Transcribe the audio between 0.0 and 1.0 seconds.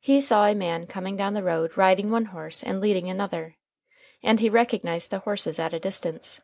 He saw a man